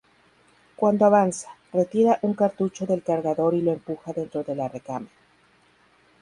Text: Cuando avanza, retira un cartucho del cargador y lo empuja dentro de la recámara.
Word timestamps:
Cuando 0.77 1.05
avanza, 1.05 1.51
retira 1.71 2.17
un 2.23 2.33
cartucho 2.33 2.87
del 2.87 3.03
cargador 3.03 3.53
y 3.53 3.61
lo 3.61 3.71
empuja 3.71 4.13
dentro 4.13 4.41
de 4.43 4.55
la 4.55 4.67
recámara. 4.67 5.11